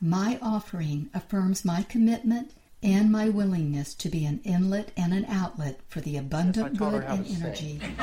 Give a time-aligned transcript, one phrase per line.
[0.00, 2.52] my offering affirms my commitment
[2.82, 7.26] and my willingness to be an inlet and an outlet for the abundant good and
[7.26, 7.80] energy.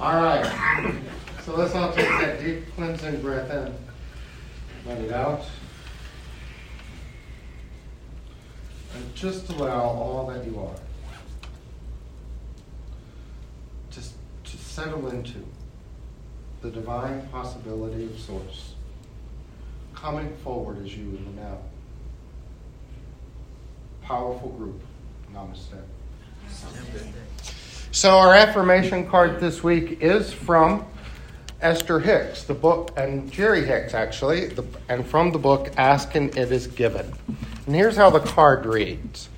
[0.00, 1.00] all right.
[1.44, 3.74] So let's all take that deep cleansing breath in.
[4.86, 5.44] Let it out.
[8.94, 10.74] And just allow all that you are.
[13.90, 15.46] Just to settle into
[16.60, 18.74] the divine possibility of source
[20.00, 21.58] coming forward as you in the now.
[24.02, 24.80] Powerful group.
[25.34, 25.78] Namaste.
[27.92, 30.86] So our affirmation card this week is from
[31.60, 36.36] Esther Hicks, the book, and Jerry Hicks actually, the, and from the book Ask and
[36.36, 37.12] It Is Given.
[37.66, 39.28] And here's how the card reads.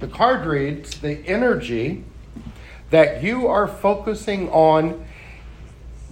[0.00, 2.04] The card reads, the energy
[2.90, 5.04] that you are focusing on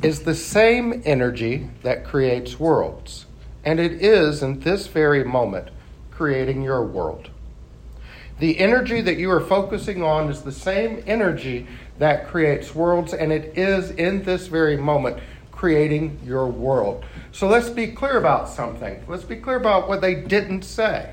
[0.03, 3.27] is the same energy that creates worlds.
[3.69, 5.69] And it is, in this very moment,
[6.11, 7.29] creating your world.
[8.39, 11.67] The energy that you are focusing on is the same energy
[11.99, 15.19] that creates worlds, and it is, in this very moment,
[15.53, 17.05] creating your world.
[17.31, 19.05] So let's be clear about something.
[19.07, 21.13] Let's be clear about what they didn't say.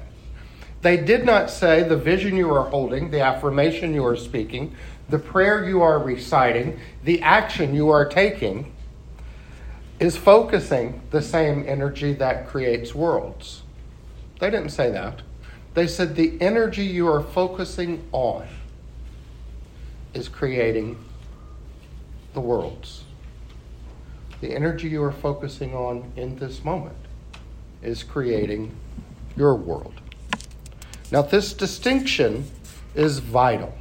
[0.81, 4.73] They did not say the vision you are holding, the affirmation you are speaking,
[5.09, 8.71] the prayer you are reciting, the action you are taking
[9.99, 13.63] is focusing the same energy that creates worlds.
[14.39, 15.21] They didn't say that.
[15.73, 18.47] They said the energy you are focusing on
[20.13, 20.97] is creating
[22.33, 23.03] the worlds.
[24.41, 26.95] The energy you are focusing on in this moment
[27.81, 28.75] is creating
[29.35, 29.93] your world.
[31.11, 32.45] Now, this distinction
[32.95, 33.73] is vital.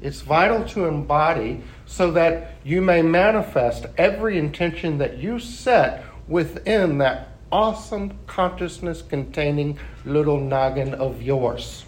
[0.00, 6.98] It's vital to embody so that you may manifest every intention that you set within
[6.98, 11.84] that awesome consciousness containing little noggin of yours.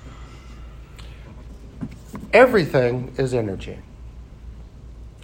[2.33, 3.79] Everything is energy.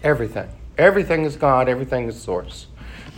[0.03, 0.49] Everything.
[0.77, 2.67] Everything is God, everything is source.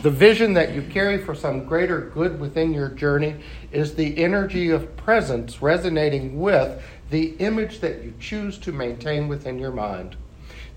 [0.03, 3.35] The vision that you carry for some greater good within your journey
[3.71, 9.57] is the energy of presence resonating with the image that you choose to maintain within
[9.57, 10.15] your mind.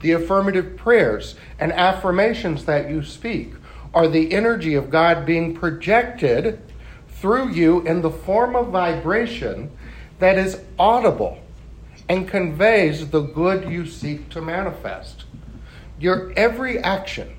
[0.00, 3.52] The affirmative prayers and affirmations that you speak
[3.92, 6.60] are the energy of God being projected
[7.08, 9.70] through you in the form of vibration
[10.18, 11.38] that is audible
[12.08, 15.24] and conveys the good you seek to manifest.
[15.98, 17.36] Your every action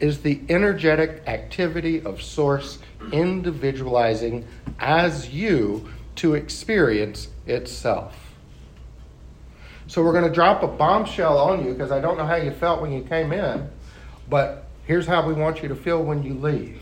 [0.00, 2.78] is the energetic activity of Source
[3.12, 4.46] individualizing
[4.78, 8.21] as you to experience itself.
[9.92, 12.50] So we're going to drop a bombshell on you because I don't know how you
[12.50, 13.68] felt when you came in,
[14.30, 16.80] but here's how we want you to feel when you leave.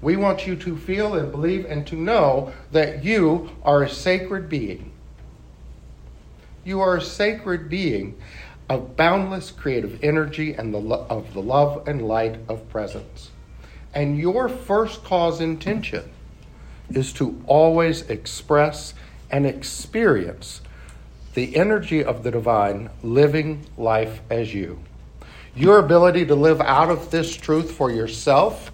[0.00, 4.48] We want you to feel and believe and to know that you are a sacred
[4.48, 4.90] being.
[6.64, 8.18] You are a sacred being
[8.70, 13.32] of boundless creative energy and the lo- of the love and light of presence.
[13.92, 16.10] And your first cause intention
[16.88, 18.94] is to always express
[19.30, 20.62] and experience
[21.34, 24.80] the energy of the divine living life as you.
[25.54, 28.72] Your ability to live out of this truth for yourself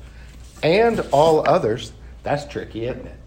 [0.63, 3.19] and all others, that's tricky, isn't it?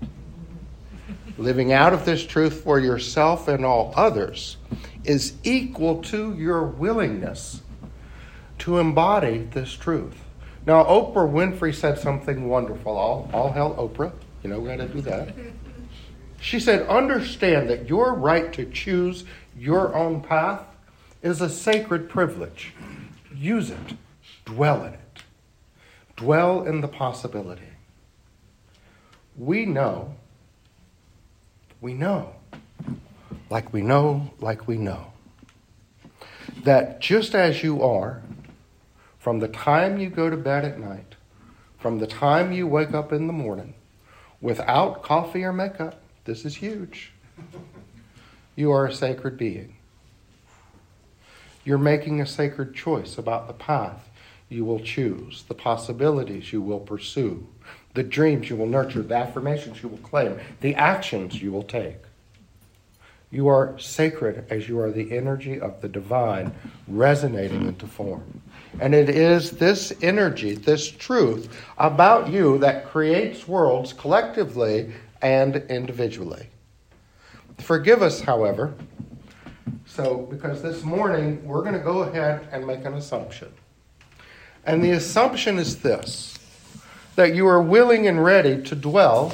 [1.38, 4.58] Living out of this truth for yourself and all others
[5.04, 7.62] is equal to your willingness
[8.60, 10.18] to embody this truth.
[10.66, 12.98] Now, Oprah Winfrey said something wonderful.
[12.98, 14.12] All, all hell Oprah.
[14.44, 15.34] You know, we got to do that.
[16.42, 19.26] She said, Understand that your right to choose
[19.58, 20.64] your own path
[21.22, 22.74] is a sacred privilege.
[23.36, 23.98] Use it,
[24.46, 25.24] dwell in it,
[26.16, 27.62] dwell in the possibility.
[29.38, 30.16] We know,
[31.82, 32.36] we know,
[33.50, 35.14] like we know, like we know,
[36.64, 38.22] that just as you are,
[39.18, 41.16] from the time you go to bed at night,
[41.78, 43.74] from the time you wake up in the morning,
[44.42, 47.12] without coffee or makeup, this is huge.
[48.56, 49.78] You are a sacred being.
[51.66, 54.08] You're making a sacred choice about the path
[54.48, 57.48] you will choose, the possibilities you will pursue,
[57.96, 61.98] The dreams you will nurture, the affirmations you will claim, the actions you will take.
[63.32, 66.54] You are sacred as you are the energy of the divine
[66.88, 68.42] resonating into form.
[68.80, 71.50] And it is this energy, this truth
[71.80, 76.48] about you that creates worlds collectively and individually.
[77.60, 78.74] Forgive us, however.
[79.86, 83.52] So, because this morning we're going to go ahead and make an assumption.
[84.66, 86.38] And the assumption is this
[87.16, 89.34] that you are willing and ready to dwell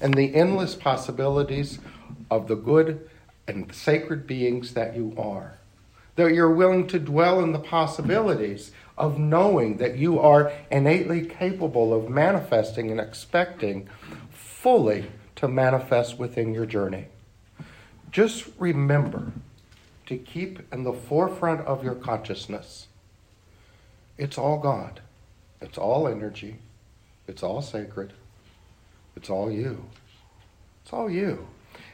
[0.00, 1.78] in the endless possibilities
[2.30, 3.10] of the good
[3.46, 5.58] and sacred beings that you are.
[6.16, 11.92] That you're willing to dwell in the possibilities of knowing that you are innately capable
[11.92, 13.86] of manifesting and expecting
[14.30, 15.06] fully
[15.36, 17.06] to manifest within your journey.
[18.10, 19.32] Just remember
[20.06, 22.86] to keep in the forefront of your consciousness
[24.18, 25.00] it's all God,
[25.60, 26.56] it's all energy,
[27.28, 28.12] it's all sacred,
[29.14, 29.84] it's all you.
[30.82, 31.46] It's all you.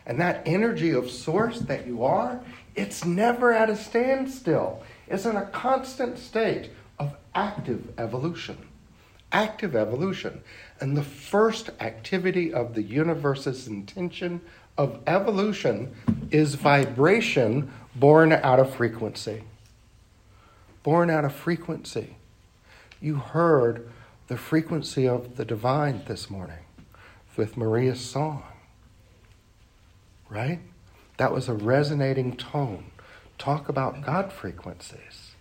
[0.07, 2.41] And that energy of source that you are,
[2.75, 4.83] it's never at a standstill.
[5.09, 8.59] It's in a constant state of active evolution.
[9.33, 10.43] Active evolution.
[10.81, 14.41] And the first activity of the universe's intention
[14.79, 15.95] of evolution
[16.31, 19.45] is vibration born out of frequency.
[20.83, 22.17] Born out of frequency.
[23.01, 23.91] You heard
[24.29, 26.65] the frequency of the divine this morning
[27.37, 28.45] with Maria's song
[30.33, 30.61] right?
[31.19, 32.87] That was a resonating tone.
[33.39, 35.33] Talk about God frequencies.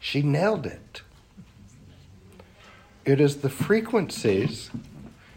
[0.00, 1.02] She nailed it.
[3.04, 4.70] It is the frequencies,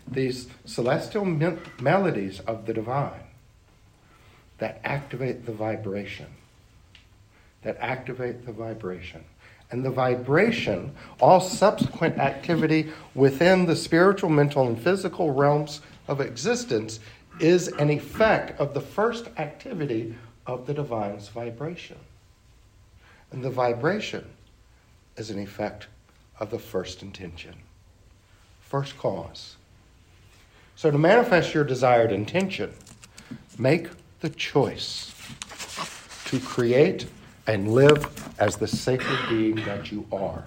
[0.09, 3.19] these celestial me- melodies of the divine,
[4.59, 6.27] that activate the vibration.
[7.63, 9.23] That activate the vibration.
[9.69, 17.01] And the vibration, all subsequent activity within the spiritual, mental, and physical realms of existence
[17.41, 20.15] is an effect of the first activity
[20.45, 21.97] of the divine's vibration.
[23.31, 24.25] And the vibration
[25.17, 25.87] is an effect
[26.39, 27.55] of the first intention,
[28.61, 29.55] first cause.
[30.75, 32.73] So, to manifest your desired intention,
[33.57, 33.89] make
[34.19, 35.13] the choice
[36.25, 37.07] to create
[37.47, 38.05] and live
[38.39, 40.45] as the sacred being that you are,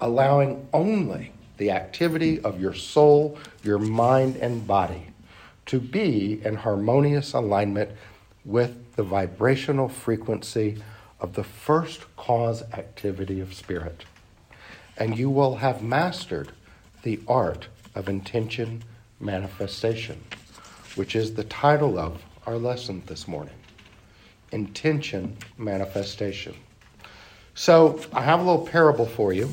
[0.00, 5.08] allowing only the activity of your soul, your mind, and body
[5.66, 7.90] to be in harmonious alignment
[8.44, 10.82] with the vibrational frequency
[11.20, 14.04] of the first cause activity of spirit.
[14.98, 16.52] And you will have mastered
[17.02, 18.82] the art of intention
[19.20, 20.22] manifestation,
[20.96, 23.54] which is the title of our lesson this morning
[24.52, 26.54] Intention Manifestation.
[27.54, 29.50] So I have a little parable for you,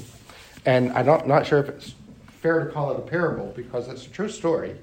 [0.66, 1.94] and I'm not, not sure if it's
[2.42, 4.76] fair to call it a parable because it's a true story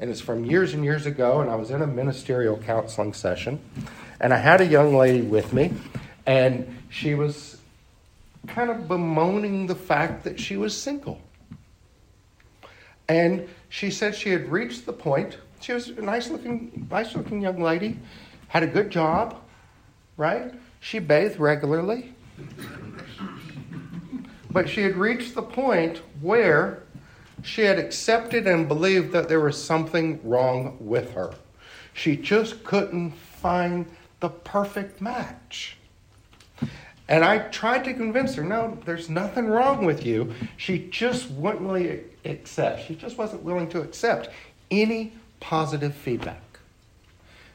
[0.00, 1.40] and it's from years and years ago.
[1.40, 3.60] And I was in a ministerial counseling session,
[4.20, 5.72] and I had a young lady with me,
[6.26, 7.58] and she was
[8.46, 11.20] kind of bemoaning the fact that she was single.
[13.08, 15.38] And she said she had reached the point.
[15.60, 17.98] She was a nice looking, nice looking young lady,
[18.48, 19.40] had a good job,
[20.16, 20.52] right?
[20.80, 22.14] She bathed regularly.
[24.50, 26.82] But she had reached the point where
[27.42, 31.34] she had accepted and believed that there was something wrong with her.
[31.94, 33.86] She just couldn't find
[34.20, 35.76] the perfect match.
[37.12, 40.32] And I tried to convince her, no, there's nothing wrong with you.
[40.56, 42.86] She just wouldn't really accept.
[42.86, 44.30] She just wasn't willing to accept
[44.70, 46.40] any positive feedback.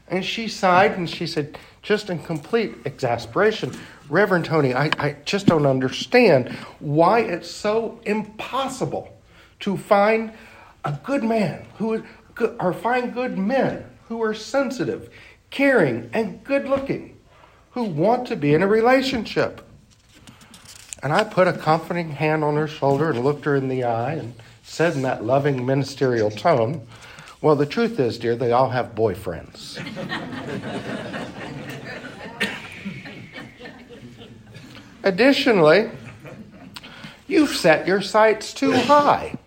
[0.06, 3.76] And she sighed and she said, just in complete exasperation,
[4.08, 9.12] Reverend Tony, I, I just don't understand why it's so impossible
[9.58, 10.32] to find
[10.84, 12.04] a good man who
[12.60, 15.10] or find good men who are sensitive,
[15.50, 17.17] caring, and good looking,
[17.78, 19.64] who want to be in a relationship.
[21.00, 24.14] And I put a comforting hand on her shoulder and looked her in the eye
[24.14, 26.84] and said in that loving ministerial tone,
[27.40, 29.78] Well, the truth is, dear, they all have boyfriends.
[35.04, 35.88] Additionally,
[37.28, 39.38] you've set your sights too high.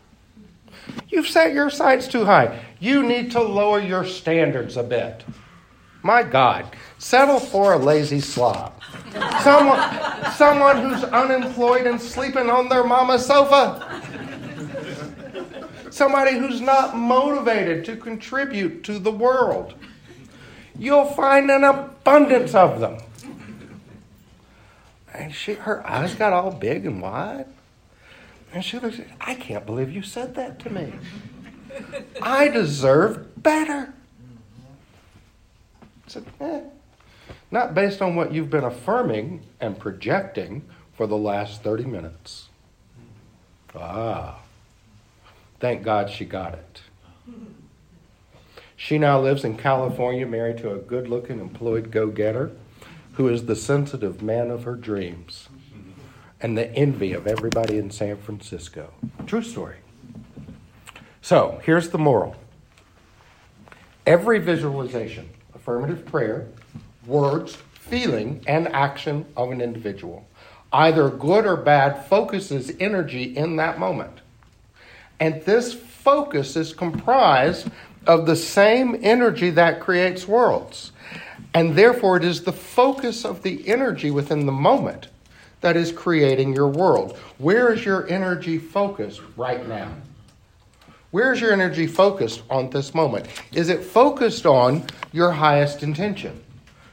[1.10, 2.64] You've set your sights too high.
[2.80, 5.26] You need to lower your standards a bit.
[6.02, 8.80] My God, settle for a lazy slob.
[9.42, 14.02] Someone, someone who's unemployed and sleeping on their mama's sofa.
[15.90, 19.74] Somebody who's not motivated to contribute to the world.
[20.78, 23.00] You'll find an abundance of them.
[25.14, 27.48] And she, her eyes got all big and wide.
[28.54, 30.94] And she looks, I can't believe you said that to me.
[32.22, 33.94] I deserve better.
[35.82, 36.62] I said, eh.
[37.52, 42.48] Not based on what you've been affirming and projecting for the last 30 minutes.
[43.76, 44.40] Ah.
[45.60, 46.82] Thank God she got it.
[48.76, 52.52] She now lives in California, married to a good looking employed go getter
[53.14, 55.50] who is the sensitive man of her dreams
[56.42, 58.92] and the envy of everybody in San Francisco.
[59.28, 59.78] True story.
[61.22, 62.36] So here's the moral
[64.08, 66.48] every visualization, affirmative prayer,
[67.06, 70.28] words, feeling, and action of an individual,
[70.72, 74.20] either good or bad, focuses energy in that moment.
[75.20, 77.70] And this focus is comprised
[78.08, 80.92] of the same energy that creates worlds.
[81.54, 85.10] And therefore, it is the focus of the energy within the moment
[85.60, 87.18] that is creating your world.
[87.38, 89.92] Where is your energy focused right now?
[91.12, 93.28] Where is your energy focused on this moment?
[93.52, 96.42] Is it focused on your highest intention,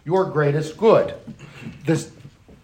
[0.08, 1.12] your greatest good,
[1.84, 2.10] this,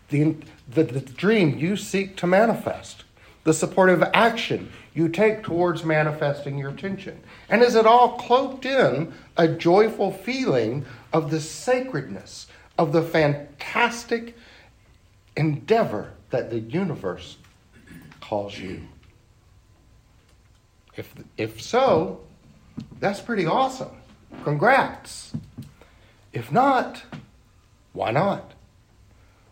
[0.08, 0.34] the,
[0.72, 3.04] the, the dream you seek to manifest,
[3.44, 7.20] the supportive action you take towards manifesting your intention?
[7.50, 12.46] And is it all cloaked in a joyful feeling of the sacredness,
[12.78, 14.38] of the fantastic
[15.36, 17.36] endeavor that the universe
[18.22, 18.80] calls you?
[20.96, 22.20] If, if so,
[23.00, 23.90] that's pretty awesome.
[24.44, 25.34] Congrats.
[26.32, 27.02] If not,
[27.94, 28.52] why not?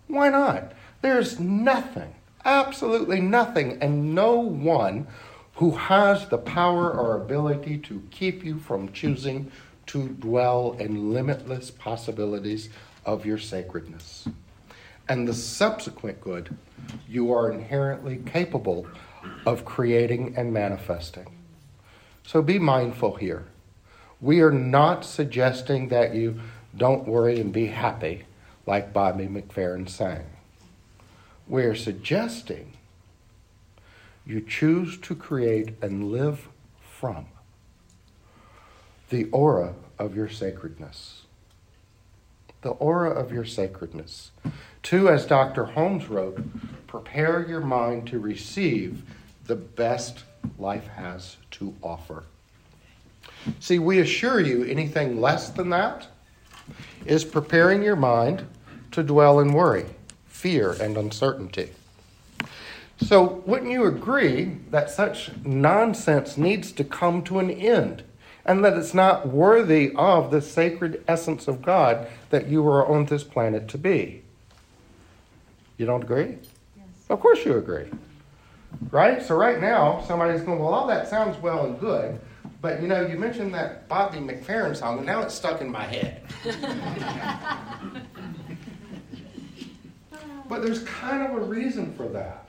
[0.09, 0.73] Why not?
[1.01, 5.07] There's nothing, absolutely nothing, and no one
[5.55, 9.51] who has the power or ability to keep you from choosing
[9.87, 12.69] to dwell in limitless possibilities
[13.07, 14.29] of your sacredness.
[15.09, 16.57] And the subsequent good
[17.09, 18.87] you are inherently capable
[19.47, 21.27] of creating and manifesting.
[22.27, 23.45] So be mindful here.
[24.21, 26.41] We are not suggesting that you
[26.77, 28.25] don't worry and be happy,
[28.67, 30.25] like Bobby McFerrin sang.
[31.49, 32.73] We're suggesting
[34.25, 36.49] you choose to create and live
[36.81, 37.27] from
[39.11, 41.23] the aura of your sacredness.
[42.63, 44.31] The aura of your sacredness.
[44.83, 45.65] Two, as Dr.
[45.65, 46.41] Holmes wrote,
[46.87, 49.03] prepare your mind to receive
[49.47, 50.25] the best
[50.59, 52.25] life has to offer.
[53.59, 56.07] See, we assure you anything less than that
[57.05, 58.47] is preparing your mind
[58.93, 59.87] to dwell in worry,
[60.27, 61.71] fear, and uncertainty.
[63.01, 68.05] So, wouldn't you agree that such nonsense needs to come to an end
[68.45, 73.07] and that it's not worthy of the sacred essence of God that you are on
[73.07, 74.23] this planet to be?
[75.79, 76.39] You don't agree?
[76.77, 76.87] Yes.
[77.09, 77.87] Of course you agree.
[78.91, 79.21] Right?
[79.21, 82.21] So, right now, somebody's going, well, all that sounds well and good,
[82.63, 85.85] but you know, you mentioned that Bobby McFerrin song, and now it's stuck in my
[85.85, 86.23] head.
[90.49, 92.43] but there's kind of a reason for that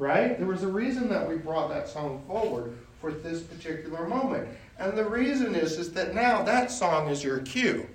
[0.00, 0.38] right?
[0.38, 4.48] There was a reason that we brought that song forward for this particular moment.
[4.78, 7.86] And the reason is, is that now that song is your cue.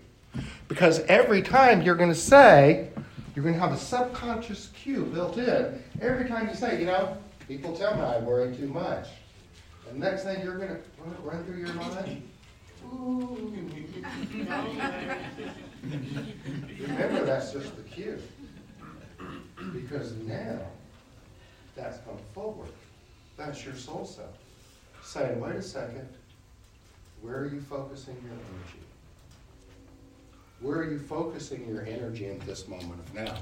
[0.67, 2.89] Because every time you're going to say,
[3.35, 5.81] you're going to have a subconscious cue built in.
[5.99, 9.07] Every time you say, you know, people tell me I worry too much.
[9.89, 10.81] And next thing you're going to
[11.23, 12.23] run through your mind,
[12.85, 13.53] ooh.
[16.79, 18.19] Remember, that's just the cue.
[19.73, 20.59] Because now
[21.75, 22.69] that's come forward.
[23.37, 24.37] That's your soul self.
[25.03, 26.07] Saying, wait a second,
[27.21, 28.79] where are you focusing your energy?
[30.61, 33.35] Where are you focusing your energy in this moment of now?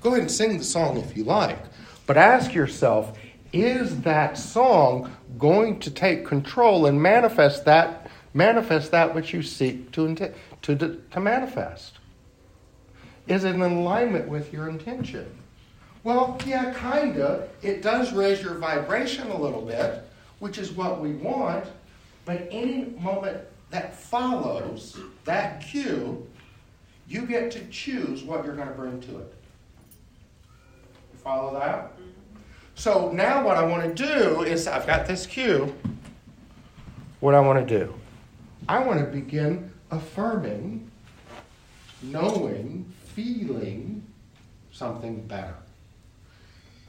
[0.00, 1.58] Go ahead and sing the song if you like,
[2.06, 3.18] but ask yourself,
[3.52, 9.90] is that song going to take control and manifest that manifest that which you seek
[9.92, 10.14] to,
[10.62, 11.98] to, to manifest?
[13.26, 15.26] Is it in alignment with your intention?
[16.02, 17.48] Well, yeah, kinda.
[17.62, 20.02] It does raise your vibration a little bit,
[20.38, 21.66] which is what we want,
[22.24, 23.38] but any moment
[23.70, 26.26] that follows that cue,
[27.06, 29.34] you get to choose what you're going to bring to it.
[31.12, 31.92] You follow that?
[31.92, 32.19] Mm-hmm.
[32.80, 35.70] So now what I want to do is I've got this cue.
[37.20, 37.92] What I want to do?
[38.70, 40.90] I want to begin affirming,
[42.00, 44.02] knowing, feeling
[44.72, 45.56] something better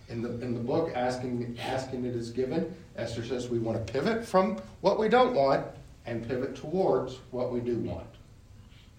[0.08, 3.86] in the, in the book, asking, Ask and It Is Given, Esther says we want
[3.86, 5.66] to pivot from what we don't want
[6.06, 8.11] and pivot towards what we do want.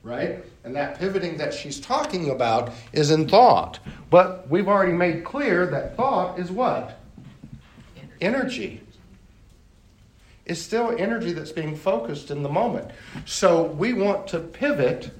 [0.02, 0.44] Right?
[0.64, 3.78] And that pivoting that she's talking about is in thought.
[4.10, 6.98] But we've already made clear that thought is what?
[8.20, 8.80] Energy.
[10.44, 12.90] is still energy that's being focused in the moment.
[13.24, 15.10] So we want to pivot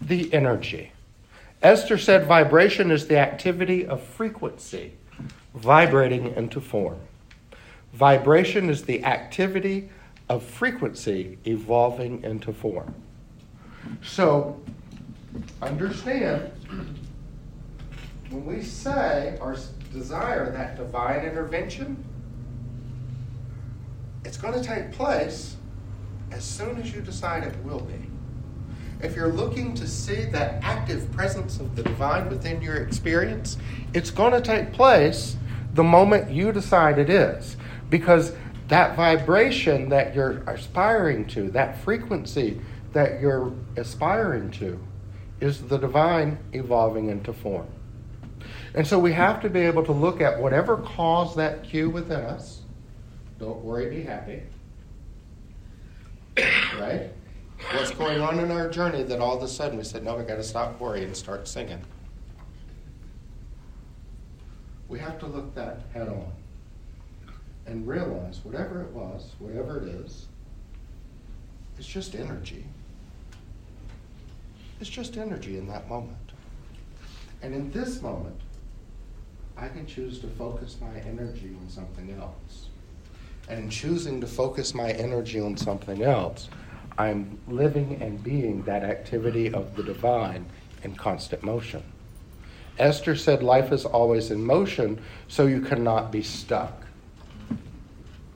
[0.00, 0.92] the energy.
[1.62, 4.92] Esther said vibration is the activity of frequency
[5.54, 7.00] vibrating into form.
[7.92, 9.88] Vibration is the activity
[10.28, 12.94] of frequency evolving into form.
[14.02, 14.60] So,
[15.60, 16.50] understand
[18.30, 19.56] when we say or
[19.92, 22.04] desire that divine intervention,
[24.24, 25.56] it's going to take place
[26.30, 28.08] as soon as you decide it will be.
[29.00, 33.56] If you're looking to see that active presence of the divine within your experience,
[33.94, 35.36] it's going to take place
[35.74, 37.56] the moment you decide it is.
[37.90, 38.32] Because
[38.66, 42.60] that vibration that you're aspiring to, that frequency
[42.92, 44.78] that you're aspiring to,
[45.40, 47.68] is the divine evolving into form.
[48.74, 52.20] And so we have to be able to look at whatever caused that cue within
[52.20, 52.62] us.
[53.38, 54.42] Don't worry, be happy.
[56.78, 57.10] Right?
[57.72, 60.24] What's going on in our journey that all of a sudden we said, no, we
[60.24, 61.80] got to stop worrying and start singing.
[64.88, 66.32] We have to look that head on
[67.66, 70.26] and realize whatever it was, whatever it is,
[71.78, 72.64] it's just energy.
[74.80, 76.16] It's just energy in that moment.
[77.42, 78.40] And in this moment,
[79.56, 82.68] I can choose to focus my energy on something else.
[83.48, 86.48] And in choosing to focus my energy on something else,
[86.96, 90.46] I'm living and being that activity of the divine
[90.82, 91.82] in constant motion.
[92.78, 96.82] Esther said life is always in motion, so you cannot be stuck.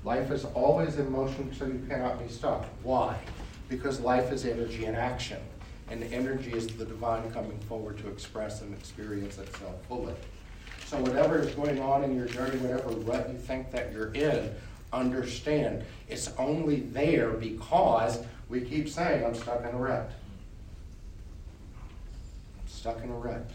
[0.04, 2.66] Life is always in motion, so you cannot be stuck.
[2.82, 3.16] Why?
[3.68, 5.38] Because life is energy in action,
[5.90, 10.14] and energy is the divine coming forward to express and experience itself fully.
[10.86, 14.54] So, whatever is going on in your journey, whatever rut you think that you're in,
[14.92, 20.10] understand it's only there because we keep saying, I'm stuck in a rut.
[22.60, 23.50] I'm stuck in a rut.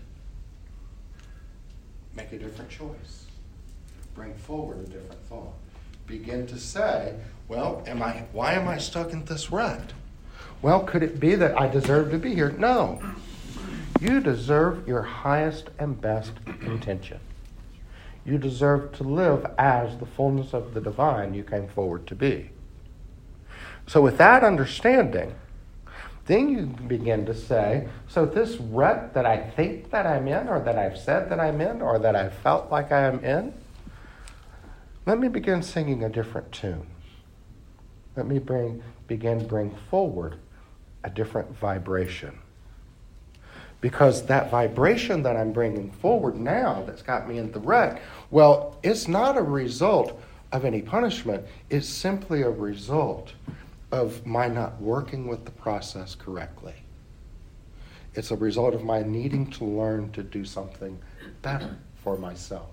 [2.16, 3.28] Make a different choice.
[4.16, 5.54] Bring forward a different thought.
[6.08, 7.14] Begin to say,
[7.48, 9.94] well, am I why am I stuck in this rut?
[10.62, 12.52] Well, could it be that I deserve to be here?
[12.52, 13.02] No.
[14.02, 17.20] You deserve your highest and best intention.
[18.26, 22.50] You deserve to live as the fullness of the divine you came forward to be.
[23.88, 25.34] So, with that understanding,
[26.26, 30.60] then you begin to say, so this rut that I think that I'm in, or
[30.60, 33.54] that I've said that I'm in, or that I've felt like I am in,
[35.06, 36.88] let me begin singing a different tune.
[38.18, 40.38] Let me bring, begin bring forward
[41.08, 42.38] a different vibration.
[43.80, 48.78] Because that vibration that I'm bringing forward now that's got me in the rut, well,
[48.84, 50.20] it's not a result
[50.52, 51.46] of any punishment.
[51.70, 53.32] It's simply a result
[53.92, 56.74] of my not working with the process correctly.
[58.14, 61.00] It's a result of my needing to learn to do something
[61.42, 62.72] better for myself.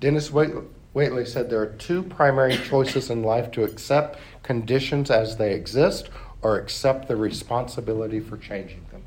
[0.00, 5.52] Dennis Waitley said there are two primary choices in life to accept conditions as they
[5.52, 6.10] exist
[6.46, 9.02] or accept the responsibility for changing them.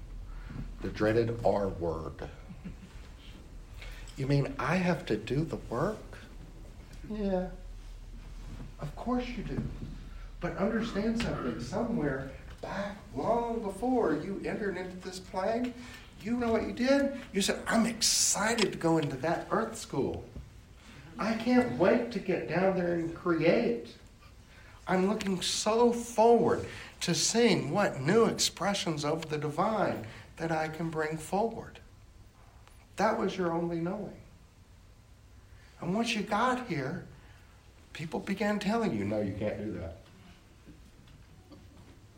[0.82, 2.28] The dreaded R word.
[4.18, 6.18] You mean I have to do the work?
[7.10, 7.48] Yeah.
[8.82, 9.62] Of course you do.
[10.42, 11.62] But understand something.
[11.62, 12.30] Somewhere
[12.62, 15.74] back long before you entered into this plane,
[16.22, 17.14] you know what you did?
[17.32, 20.26] You said, I'm excited to go into that earth school.
[21.18, 23.96] I can't wait to get down there and create.
[24.90, 26.66] I'm looking so forward
[27.02, 30.06] to seeing what new expressions of the divine
[30.38, 31.80] that I can bring forward.
[32.98, 34.18] That was your only knowing.
[35.82, 37.06] And once you got here,
[37.94, 39.98] people began telling you, no, you can't do that.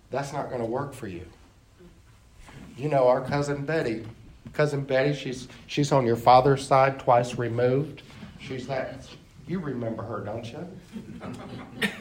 [0.10, 1.26] That's not going to work for you.
[2.76, 4.06] You know, our cousin Betty,
[4.54, 8.02] cousin Betty, she's, she's on your father's side, twice removed.
[8.40, 9.08] She's that,
[9.48, 10.68] you remember her, don't you?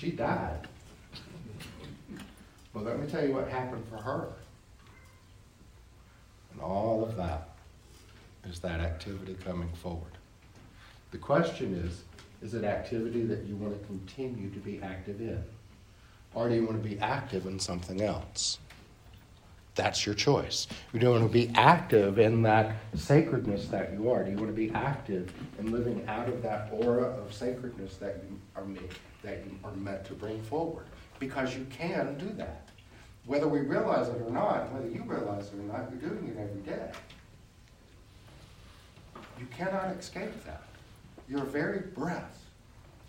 [0.00, 0.66] she died.
[2.72, 4.32] Well, let me tell you what happened for her.
[6.52, 7.50] And all of that
[8.48, 10.12] is that activity coming forward.
[11.10, 12.04] The question is
[12.42, 15.44] is it activity that you want to continue to be active in?
[16.34, 18.58] Or do you want to be active in something else?
[19.80, 20.66] That's your choice.
[20.92, 24.22] You don't want to be active in that sacredness that you are.
[24.22, 28.22] Do you want to be active in living out of that aura of sacredness that
[28.28, 28.90] you are made,
[29.22, 30.84] that you are meant to bring forward?
[31.18, 32.68] Because you can do that.
[33.24, 36.38] Whether we realize it or not, whether you realize it or not, you're doing it
[36.38, 36.92] every day.
[39.38, 40.64] You cannot escape that.
[41.26, 42.40] Your very breath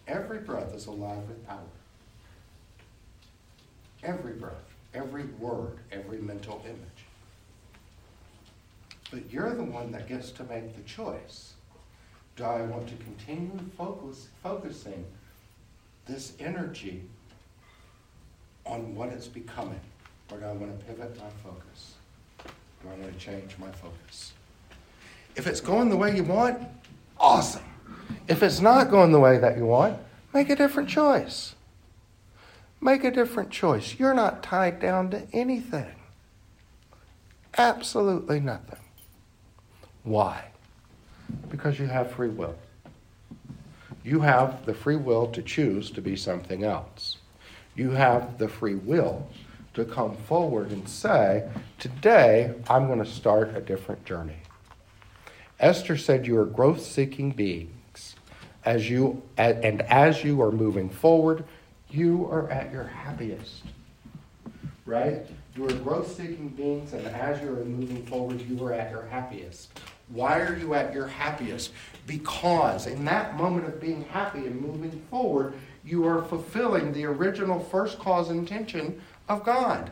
[0.07, 1.60] Every breath is alive with power.
[4.03, 6.77] Every breath, every word, every mental image.
[9.12, 11.54] But you're the one that gets to make the choice.
[12.38, 15.06] Do I want to continue focus, focusing
[16.06, 17.04] this energy
[18.65, 19.80] on what it's becoming?
[20.32, 21.95] Or do I want to pivot my focus?
[22.45, 24.32] Do I want to change my focus?
[25.36, 26.67] If it's going the way you want,
[27.19, 27.63] awesome.
[28.27, 29.97] If it's not going the way that you want,
[30.34, 31.56] make a different choice.
[32.82, 34.00] Make a different choice.
[34.00, 35.94] You're not tied down to anything.
[37.58, 38.80] Absolutely nothing.
[40.04, 40.46] Why?
[41.50, 42.56] Because you have free will.
[44.04, 47.17] You have the free will to choose to be something else.
[47.76, 49.28] You have the free will
[49.76, 54.38] to come forward and say, Today I'm going to start a different journey.
[55.60, 58.15] Esther said, You are growth seeking beings.
[58.65, 61.44] As you, and as you are moving forward,
[61.91, 63.63] you are at your happiest.
[64.86, 65.25] Right?
[65.56, 69.04] You are growth seeking beings, and as you are moving forward, you are at your
[69.04, 69.69] happiest.
[70.10, 71.71] Why are you at your happiest?
[72.08, 75.54] Because in that moment of being happy and moving forward,
[75.86, 79.91] you are fulfilling the original first cause intention of God,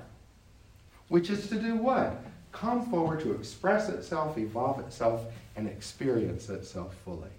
[1.07, 2.21] which is to do what?
[2.51, 7.29] Come forward to express itself, evolve itself, and experience itself fully.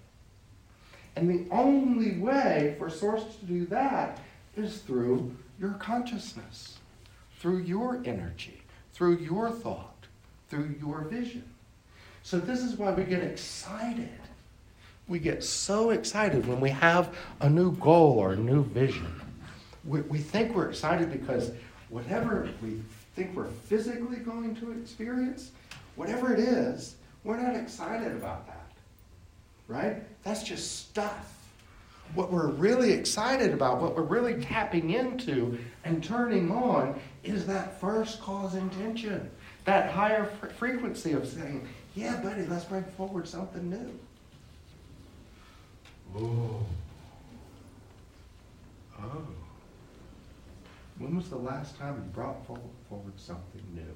[1.15, 4.19] And the only way for Source to do that
[4.55, 6.77] is through your consciousness,
[7.39, 8.61] through your energy,
[8.93, 10.05] through your thought,
[10.49, 11.43] through your vision.
[12.23, 14.09] So, this is why we get excited.
[15.07, 19.19] We get so excited when we have a new goal or a new vision.
[19.83, 21.51] We, we think we're excited because
[21.89, 22.81] whatever we
[23.15, 25.51] think we're physically going to experience,
[25.95, 28.67] whatever it is, we're not excited about that.
[29.67, 30.03] Right?
[30.23, 31.40] That's just stuff.
[32.13, 37.79] What we're really excited about, what we're really tapping into and turning on, is that
[37.79, 39.29] first cause intention,
[39.65, 43.99] that higher fr- frequency of saying, yeah, buddy, let's bring forward something new.
[46.17, 46.65] Oh.
[49.01, 49.27] Oh.
[50.97, 53.95] When was the last time you brought forward something new?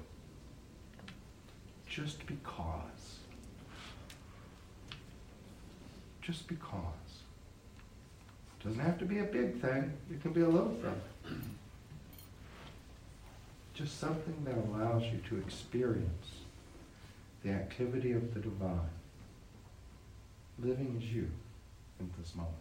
[1.88, 3.18] Just because.
[6.20, 7.05] Just because.
[8.66, 11.00] Doesn't have to be a big thing, it can be a little thing.
[13.74, 16.40] Just something that allows you to experience
[17.44, 18.90] the activity of the divine,
[20.58, 21.30] living as you
[22.00, 22.54] in this moment.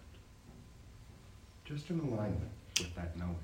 [1.63, 3.35] Just in alignment with that knowing.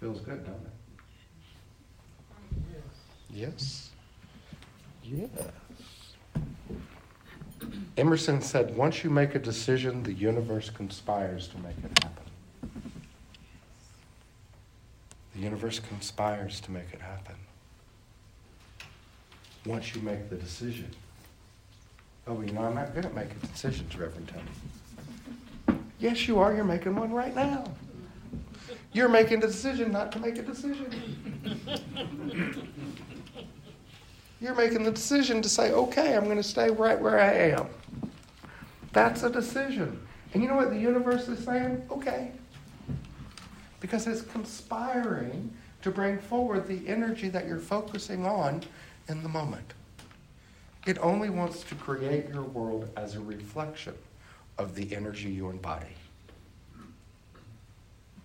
[0.00, 0.72] Feels good, doesn't it?
[3.32, 3.88] Yes.
[5.02, 5.30] Yes.
[7.96, 12.24] Emerson said, once you make a decision, the universe conspires to make it happen.
[15.34, 17.36] The universe conspires to make it happen.
[19.64, 20.90] Once you make the decision.
[22.26, 25.78] Oh, you know, I'm not good at making decisions, Reverend Tony.
[26.00, 26.54] Yes, you are.
[26.54, 27.64] You're making one right now.
[28.92, 30.90] You're making a decision not to make a decision.
[34.40, 37.66] You're making the decision to say, okay, I'm going to stay right where I am.
[38.94, 40.00] That's a decision.
[40.32, 41.86] And you know what the universe is saying?
[41.90, 42.32] Okay
[43.84, 48.62] because it's conspiring to bring forward the energy that you're focusing on
[49.10, 49.74] in the moment.
[50.86, 53.92] It only wants to create your world as a reflection
[54.56, 55.94] of the energy you embody.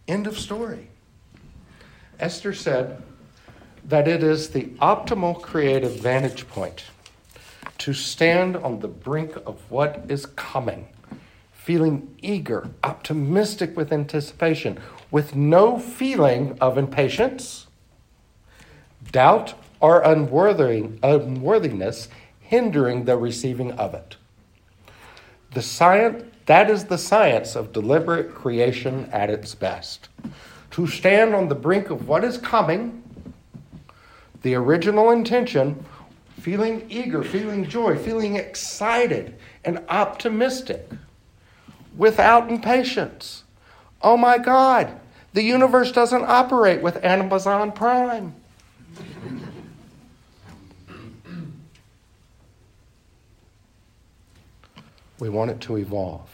[0.08, 0.88] End of story.
[2.22, 3.04] Esther said
[3.84, 6.86] that it is the optimal creative vantage point
[7.80, 10.88] to stand on the brink of what is coming,
[11.52, 14.78] feeling eager, optimistic with anticipation,
[15.12, 17.68] with no feeling of impatience,
[19.12, 22.10] doubt, or unworthy, unworthiness
[22.42, 24.18] hindering the receiving of it.
[25.54, 30.10] The science, that is the science of deliberate creation at its best.
[30.72, 33.04] To stand on the brink of what is coming,
[34.42, 35.86] the original intention,
[36.40, 40.90] feeling eager, feeling joy, feeling excited and optimistic,
[41.98, 43.44] without impatience
[44.02, 44.98] Oh my God,
[45.34, 48.36] the universe doesn't operate with Amazon Prime.
[55.20, 56.30] we want it to evolve.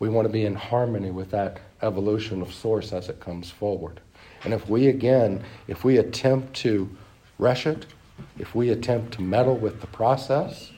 [0.00, 4.00] We want to be in harmony with that evolution of source as it comes forward.
[4.42, 6.90] And if we again, if we attempt to
[7.38, 7.86] rush it,
[8.38, 10.70] If we attempt to meddle with the process,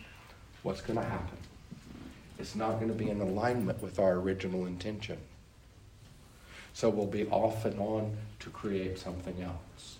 [0.62, 1.36] what's going to happen?
[2.38, 5.18] It's not going to be in alignment with our original intention.
[6.72, 9.98] So we'll be off and on to create something else.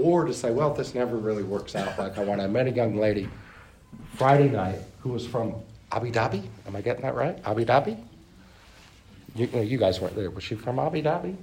[0.00, 2.40] Or to say, well, this never really works out like I want.
[2.40, 3.28] I met a young lady
[4.14, 5.54] Friday night who was from
[5.92, 6.42] Abu Dhabi.
[6.66, 7.38] Am I getting that right?
[7.44, 7.96] Abu Dhabi?
[9.36, 10.30] You, you guys weren't there.
[10.30, 11.36] Was she from Abu Dhabi?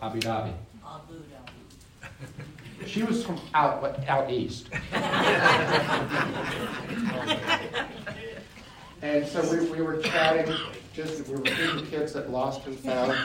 [0.00, 0.52] Abu Dhabi.
[0.82, 1.14] Abu
[2.00, 2.10] Dhabi.
[2.86, 4.68] She was from out out east.
[9.02, 10.54] and so we, we were chatting.
[10.94, 13.16] Just we were two kids that lost and found,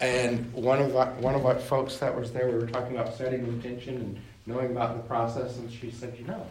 [0.00, 3.14] and one of our, one of our folks that was there, we were talking about
[3.14, 6.44] setting intention and knowing about the process, and she said, you know,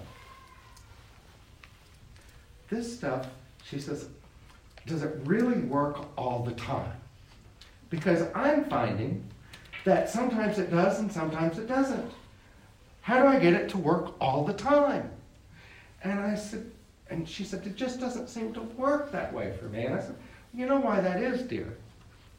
[2.69, 3.27] this stuff,
[3.63, 4.07] she says,
[4.87, 6.93] does it really work all the time?
[7.89, 9.23] Because I'm finding
[9.85, 12.11] that sometimes it does and sometimes it doesn't.
[13.03, 15.11] How do I get it to work all the time?
[16.05, 16.71] And I said,
[17.09, 19.83] and she said, it just doesn't seem to work that way for me.
[19.85, 20.15] And I said,
[20.53, 21.75] you know why that is, dear?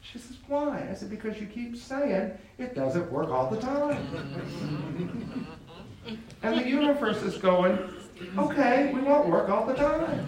[0.01, 0.87] She says, why?
[0.89, 5.47] I said, because you keep saying it doesn't work all the time.
[6.41, 7.77] and the universe is going,
[8.35, 10.25] okay, we won't work all the time.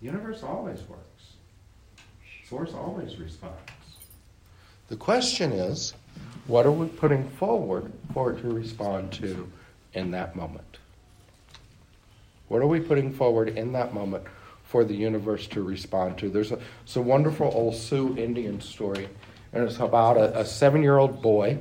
[0.00, 1.34] universe always works.
[2.48, 3.58] Source always responds.
[4.88, 5.94] The question is,
[6.46, 9.50] what are we putting forward for it to respond to
[9.92, 10.78] in that moment?
[12.48, 14.24] What are we putting forward in that moment
[14.64, 16.28] for the universe to respond to?
[16.28, 19.08] There's a, it's a wonderful old Sioux Indian story,
[19.52, 21.58] and it's about a, a seven year old boy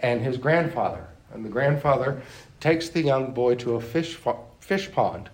[0.00, 1.08] and his grandfather.
[1.32, 2.22] And the grandfather
[2.60, 4.16] takes the young boy to a fish,
[4.60, 5.28] fish pond,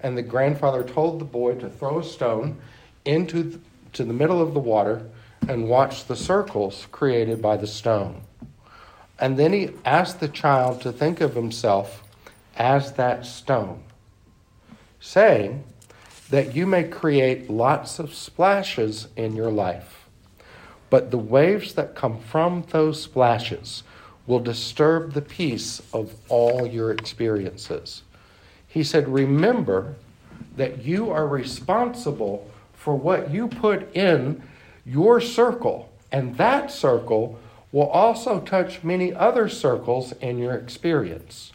[0.00, 2.58] and the grandfather told the boy to throw a stone
[3.04, 3.60] into the,
[3.94, 5.08] to the middle of the water
[5.48, 8.22] and watch the circles created by the stone.
[9.18, 12.02] And then he asked the child to think of himself
[12.56, 13.82] as that stone,
[15.00, 15.64] saying
[16.30, 20.08] that you may create lots of splashes in your life,
[20.90, 23.82] but the waves that come from those splashes
[24.26, 28.02] will disturb the peace of all your experiences.
[28.66, 29.94] He said, Remember
[30.56, 34.42] that you are responsible for what you put in
[34.84, 37.38] your circle, and that circle
[37.72, 41.52] will also touch many other circles in your experience.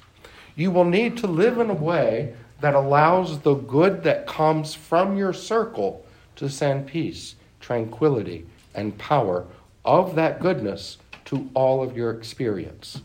[0.55, 5.15] You will need to live in a way that allows the good that comes from
[5.15, 9.45] your circle to send peace, tranquility, and power
[9.85, 13.01] of that goodness to all of your experience.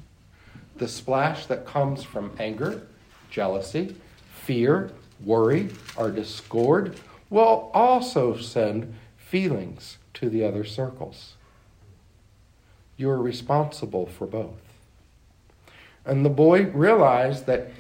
[0.77, 2.87] The splash that comes from anger,
[3.31, 3.95] jealousy,
[4.33, 4.91] fear,
[5.25, 6.99] worry, or discord
[7.31, 11.35] will also send feelings to the other circles.
[12.97, 14.55] You are responsible for both.
[16.05, 17.71] And the boy realized that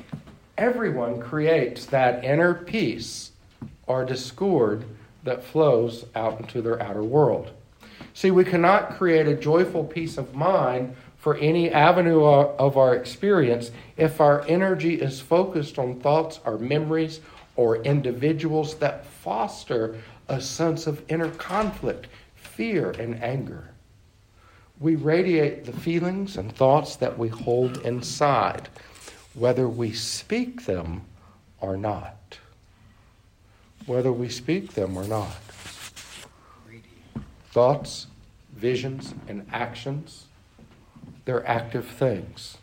[0.56, 3.32] everyone creates that inner peace
[3.86, 4.84] or discord
[5.24, 7.50] that flows out into their outer world.
[8.12, 13.70] See, we cannot create a joyful peace of mind for any avenue of our experience
[13.96, 17.20] if our energy is focused on thoughts or memories
[17.56, 22.08] or individuals that foster a sense of inner conflict,
[22.54, 23.70] fear, and anger.
[24.78, 28.68] We radiate the feelings and thoughts that we hold inside,
[29.34, 31.02] whether we speak them
[31.60, 32.38] or not.
[33.86, 35.36] Whether we speak them or not.
[37.50, 38.06] Thoughts,
[38.54, 40.26] visions, and actions,
[41.24, 42.58] they're active things.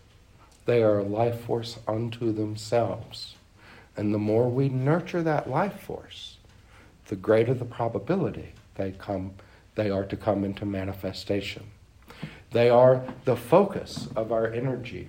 [0.66, 3.36] They are a life force unto themselves.
[3.98, 6.38] And the more we nurture that life force,
[7.08, 9.34] the greater the probability they come
[9.82, 11.64] they are to come into manifestation.
[12.52, 15.08] They are the focus of our energy,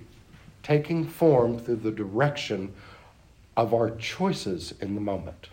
[0.63, 2.73] taking form through the direction
[3.55, 5.49] of our choices in the moment.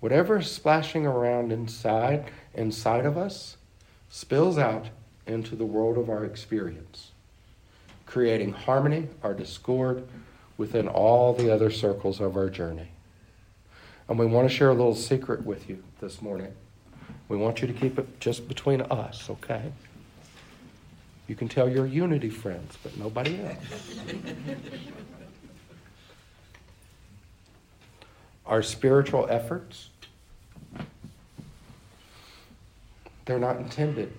[0.00, 3.58] Whatever is splashing around inside inside of us
[4.08, 4.88] spills out
[5.28, 7.12] into the world of our experience,
[8.06, 10.02] creating harmony or discord
[10.56, 12.88] within all the other circles of our journey.
[14.08, 16.54] And we want to share a little secret with you this morning.
[17.28, 19.72] We want you to keep it just between us, okay?
[21.26, 23.56] You can tell your unity friends, but nobody else.
[28.46, 29.88] Our spiritual efforts,
[33.24, 34.12] they're not intended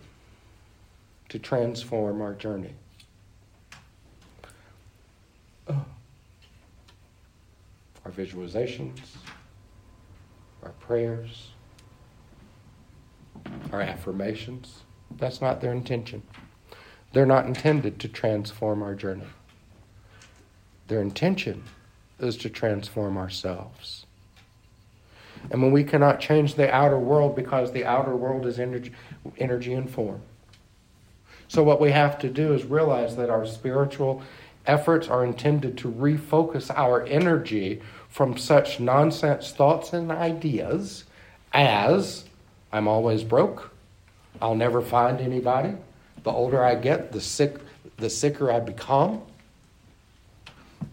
[1.30, 2.74] to transform our journey.
[5.70, 5.86] Our
[8.12, 9.00] visualizations,
[10.64, 11.52] our prayers,
[13.72, 14.84] our affirmations,
[15.18, 16.22] that's not their intention.
[17.14, 19.28] They're not intended to transform our journey.
[20.88, 21.64] Their intention
[22.20, 24.06] is to transform ourselves.
[25.52, 28.92] And when we cannot change the outer world because the outer world is energy,
[29.38, 30.22] energy and form.
[31.48, 34.22] So, what we have to do is realize that our spiritual
[34.66, 41.06] efforts are intended to refocus our energy from such nonsense thoughts and ideas
[41.54, 42.26] as
[42.72, 43.72] I'm always broke,
[44.42, 45.74] I'll never find anybody.
[46.24, 47.60] The older I get, the sick
[47.98, 49.22] the sicker I become.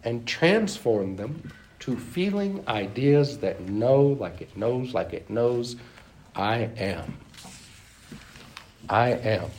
[0.03, 5.75] And transform them to feeling ideas that know like it knows, like it knows
[6.35, 7.17] I am.
[8.89, 9.49] I am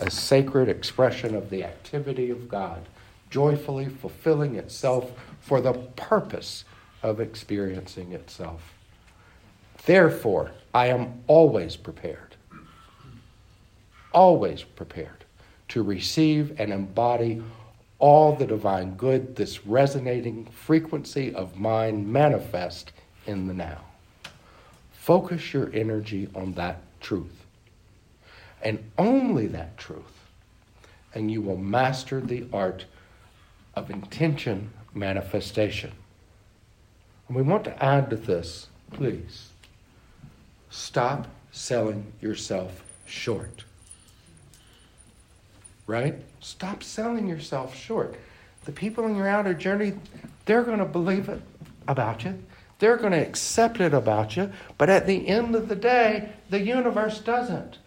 [0.00, 2.86] a sacred expression of the activity of God,
[3.30, 6.64] joyfully fulfilling itself for the purpose
[7.02, 8.74] of experiencing itself.
[9.90, 12.36] Therefore, I am always prepared,
[14.12, 15.24] always prepared
[15.70, 17.42] to receive and embody
[17.98, 22.92] all the divine good, this resonating frequency of mind manifest
[23.26, 23.80] in the now.
[24.92, 27.44] Focus your energy on that truth,
[28.62, 30.24] and only that truth,
[31.16, 32.84] and you will master the art
[33.74, 35.90] of intention manifestation.
[37.26, 39.49] And we want to add to this, please
[40.70, 43.64] Stop selling yourself short.
[45.86, 46.14] Right?
[46.40, 48.14] Stop selling yourself short.
[48.64, 49.94] The people in your outer journey,
[50.44, 51.42] they're going to believe it
[51.88, 52.38] about you.
[52.78, 54.50] They're going to accept it about you.
[54.78, 57.78] But at the end of the day, the universe doesn't.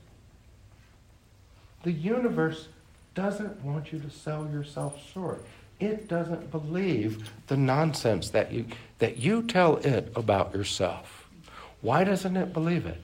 [1.84, 2.67] The universe
[3.15, 5.43] doesn't want you to sell yourself short.
[5.80, 8.65] It doesn't believe the nonsense that you,
[9.00, 11.23] that you tell it about yourself.
[11.84, 13.02] Why doesn't it believe it?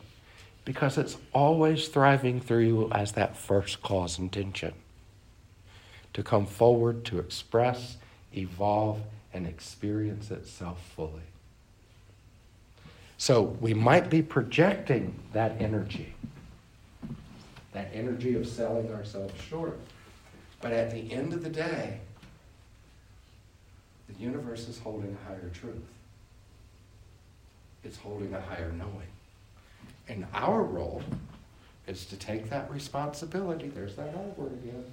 [0.64, 4.74] Because it's always thriving through you as that first cause intention
[6.14, 7.98] to come forward to express,
[8.34, 9.02] evolve,
[9.34, 11.28] and experience itself fully.
[13.18, 16.14] So we might be projecting that energy,
[17.74, 19.78] that energy of selling ourselves short.
[20.62, 22.00] But at the end of the day,
[24.08, 25.84] the universe is holding a higher truth
[27.84, 29.08] it's holding a higher knowing.
[30.08, 31.02] And our role
[31.88, 34.86] is to take that responsibility, there's that R word again,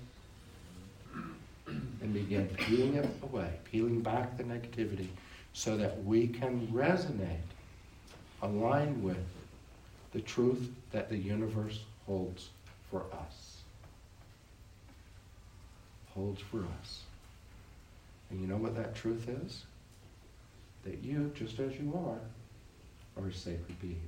[2.01, 5.09] and begin peeling it away, peeling back the negativity
[5.53, 7.39] so that we can resonate,
[8.43, 9.25] align with
[10.13, 12.49] the truth that the universe holds
[12.91, 13.59] for us.
[16.15, 17.01] Holds for us.
[18.31, 19.65] And you know what that truth is?
[20.85, 22.21] That you, just as you are,
[23.25, 24.01] a sacred being.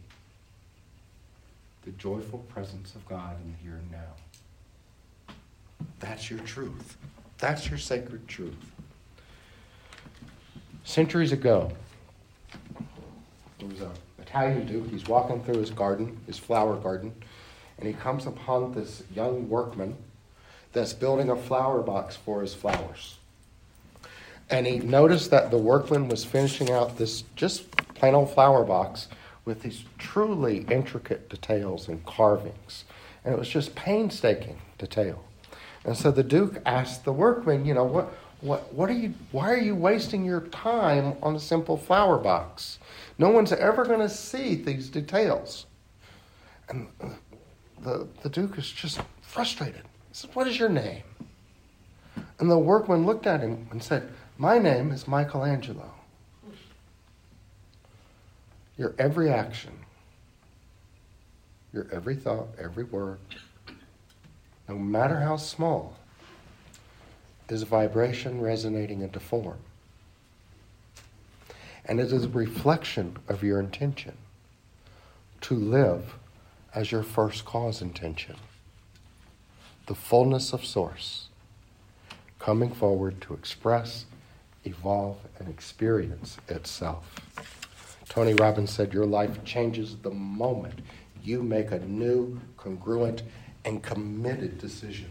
[1.85, 5.35] The joyful presence of God in the here and now.
[6.01, 6.97] That's your truth.
[7.39, 8.73] That's your sacred truth.
[10.85, 11.73] Centuries ago,
[13.59, 13.91] there was an
[14.21, 14.91] Italian duke.
[14.91, 17.13] He's walking through his garden, his flower garden,
[17.79, 19.97] and he comes upon this young workman
[20.73, 23.17] that's building a flower box for his flowers.
[24.51, 27.65] And he noticed that the workman was finishing out this just
[27.99, 29.09] plain old flower box
[29.45, 32.85] with these truly intricate details and carvings.
[33.25, 35.25] And it was just painstaking detail.
[35.85, 39.51] And so the Duke asked the workman, you know, what, what, what are you, why
[39.51, 42.79] are you wasting your time on a simple flower box?
[43.19, 45.67] No one's ever going to see these details.
[46.69, 46.89] And
[47.83, 49.83] the, the Duke is just frustrated.
[50.09, 51.03] He said, What is your name?
[52.39, 55.91] And the workman looked at him and said, My name is Michelangelo.
[58.79, 59.73] Your every action,
[61.73, 63.19] your every thought, every word,
[64.69, 65.99] no matter how small,
[67.49, 69.59] is a vibration resonating into form.
[71.85, 74.13] And it is a reflection of your intention
[75.41, 76.15] to live
[76.75, 78.37] as your first cause intention.
[79.87, 81.29] The fullness of Source
[82.39, 84.05] coming forward to express,
[84.65, 87.19] evolve, and experience itself.
[88.09, 90.81] Tony Robbins said, Your life changes the moment
[91.23, 93.23] you make a new, congruent,
[93.65, 95.11] and committed decision.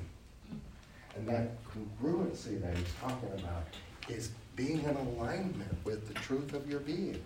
[1.15, 3.65] And that congruency that he's talking about
[4.09, 7.21] is being in alignment with the truth of your being.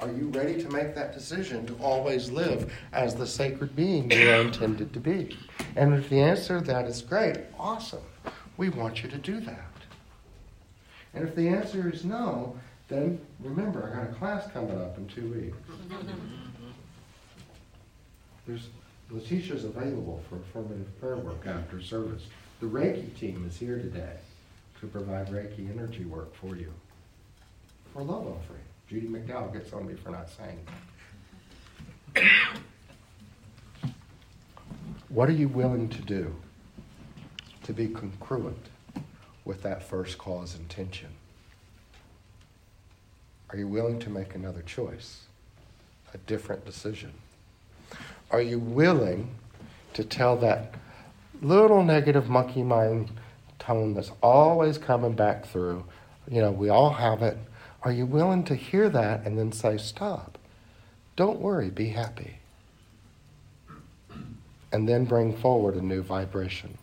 [0.00, 4.30] Are you ready to make that decision to always live as the sacred being you
[4.30, 5.36] are intended to be?
[5.76, 8.00] And if the answer to that is great, awesome.
[8.56, 9.66] We want you to do that.
[11.12, 12.56] And if the answer is no,
[12.90, 15.56] then remember, I got a class coming up in two weeks.
[18.46, 18.68] There's
[19.10, 22.24] Letitia's available for affirmative prayer work after service.
[22.60, 24.16] The Reiki team is here today
[24.80, 26.72] to provide Reiki energy work for you
[27.92, 28.60] for love offering.
[28.88, 30.58] Judy McDowell gets on me for not saying
[32.14, 32.32] that.
[35.08, 36.34] What are you willing to do
[37.64, 38.68] to be congruent
[39.44, 41.10] with that first cause intention?
[43.52, 45.22] Are you willing to make another choice,
[46.14, 47.12] a different decision?
[48.30, 49.30] Are you willing
[49.94, 50.74] to tell that
[51.42, 53.10] little negative monkey mind
[53.58, 55.84] tone that's always coming back through?
[56.28, 57.38] You know, we all have it.
[57.82, 60.38] Are you willing to hear that and then say, stop?
[61.16, 62.36] Don't worry, be happy.
[64.72, 66.78] And then bring forward a new vibration.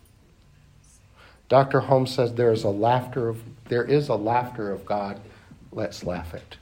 [1.48, 1.80] Dr.
[1.80, 5.18] Holmes says there is a laughter of there is a laughter of God.
[5.78, 6.56] Let's laugh it.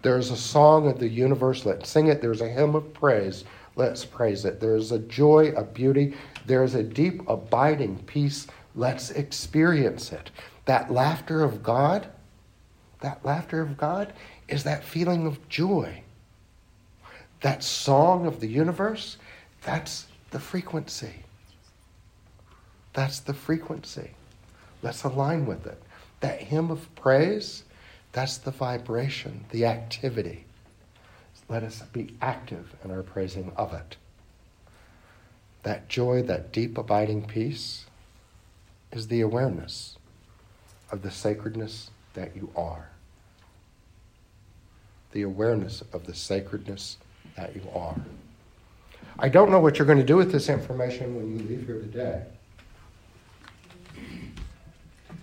[0.00, 1.66] There is a song of the universe.
[1.66, 2.22] Let's sing it.
[2.22, 3.44] There's a hymn of praise.
[3.74, 4.60] Let's praise it.
[4.60, 6.14] There is a joy, a beauty.
[6.46, 8.46] There is a deep, abiding peace.
[8.74, 10.30] Let's experience it.
[10.64, 12.08] That laughter of God,
[13.02, 14.14] that laughter of God
[14.48, 16.02] is that feeling of joy.
[17.42, 19.18] That song of the universe,
[19.64, 21.24] that's the frequency.
[22.94, 24.12] That's the frequency.
[24.82, 25.82] Let's align with it.
[26.20, 27.62] That hymn of praise,
[28.16, 30.46] that's the vibration, the activity.
[31.50, 33.98] Let us be active in our praising of it.
[35.64, 37.84] That joy, that deep abiding peace,
[38.90, 39.98] is the awareness
[40.90, 42.88] of the sacredness that you are.
[45.12, 46.96] The awareness of the sacredness
[47.36, 48.00] that you are.
[49.18, 51.80] I don't know what you're going to do with this information when you leave here
[51.80, 52.22] today.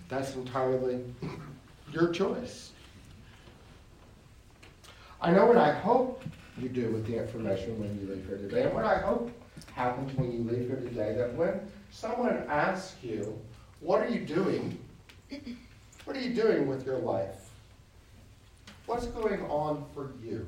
[0.10, 1.04] That's entirely
[1.92, 2.73] your choice.
[5.24, 6.22] I know what I hope
[6.58, 9.32] you do with the information when you leave here today, and what I hope
[9.74, 11.62] happens when you leave here today that when
[11.92, 13.40] someone asks you,
[13.80, 14.78] What are you doing?
[16.04, 17.50] What are you doing with your life?
[18.86, 20.46] What's going on for you?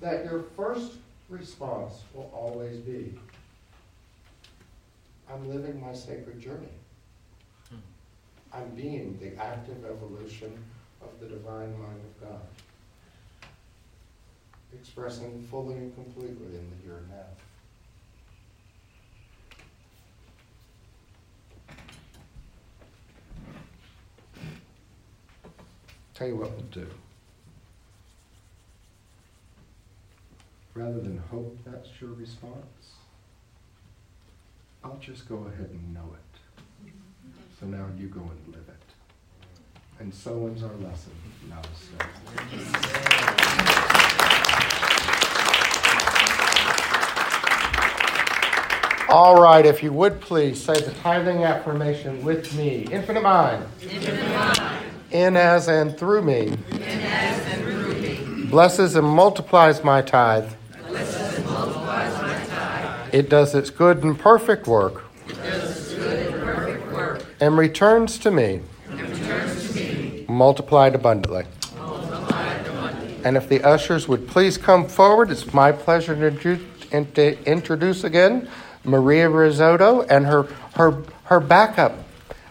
[0.00, 0.92] That your first
[1.30, 3.14] response will always be,
[5.32, 6.68] I'm living my sacred journey.
[7.70, 7.76] Hmm.
[8.52, 10.52] I'm being the active evolution
[11.00, 12.40] of the divine mind of God,
[14.74, 17.16] expressing fully and completely in the here and now.
[26.14, 26.86] Tell you what we'll do.
[30.74, 32.96] Rather than hope that's your response,
[34.84, 36.92] I'll just go ahead and know it.
[37.58, 38.82] So now you go and live it.
[40.00, 41.12] And so ends our lesson.
[41.48, 41.98] Namaste.
[49.12, 52.88] All right, if you would please say the tithing affirmation with me.
[52.90, 53.62] Infinite mind.
[53.82, 54.86] Infinite mind.
[55.10, 56.46] In as and through me.
[56.46, 58.46] In as and through me.
[58.46, 60.50] Blesses and multiplies my tithe.
[60.88, 63.14] Blesses and multiplies my tithe.
[63.14, 65.04] It does its good and perfect work.
[65.28, 67.26] It does its good and perfect work.
[67.38, 68.62] And returns to me.
[68.88, 70.24] And returns to me.
[70.26, 71.44] Multiplied abundantly.
[71.76, 73.26] Multiplied abundantly.
[73.26, 78.48] And if the ushers would please come forward, it's my pleasure to introduce again
[78.84, 81.98] Maria Risotto and her her her backup.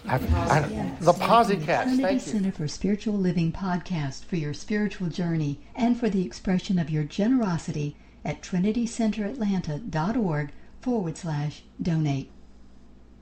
[0.07, 1.83] I, I, the Posse Cats.
[1.83, 2.31] Trinity Thank you.
[2.31, 7.03] Center for Spiritual Living podcast for your spiritual journey and for the expression of your
[7.03, 10.51] generosity at trinitycenteratlanta.org
[10.81, 12.31] forward slash donate.